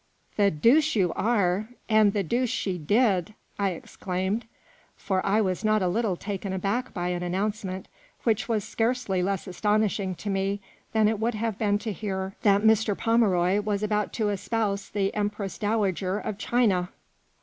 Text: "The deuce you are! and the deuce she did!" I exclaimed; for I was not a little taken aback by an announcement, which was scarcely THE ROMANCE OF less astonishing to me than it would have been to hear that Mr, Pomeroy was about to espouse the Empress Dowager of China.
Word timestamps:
"The 0.35 0.49
deuce 0.49 0.95
you 0.95 1.13
are! 1.15 1.69
and 1.87 2.11
the 2.11 2.23
deuce 2.23 2.49
she 2.49 2.79
did!" 2.79 3.35
I 3.59 3.69
exclaimed; 3.73 4.45
for 4.97 5.23
I 5.23 5.41
was 5.41 5.63
not 5.63 5.83
a 5.83 5.87
little 5.87 6.15
taken 6.15 6.51
aback 6.53 6.91
by 6.91 7.09
an 7.09 7.21
announcement, 7.21 7.87
which 8.23 8.49
was 8.49 8.63
scarcely 8.63 9.21
THE 9.21 9.25
ROMANCE 9.27 9.41
OF 9.43 9.47
less 9.47 9.55
astonishing 9.55 10.15
to 10.15 10.29
me 10.31 10.59
than 10.91 11.07
it 11.07 11.19
would 11.19 11.35
have 11.35 11.59
been 11.59 11.77
to 11.77 11.93
hear 11.93 12.33
that 12.41 12.63
Mr, 12.63 12.97
Pomeroy 12.97 13.59
was 13.61 13.83
about 13.83 14.11
to 14.13 14.29
espouse 14.29 14.89
the 14.89 15.13
Empress 15.13 15.59
Dowager 15.59 16.17
of 16.17 16.39
China. 16.39 16.89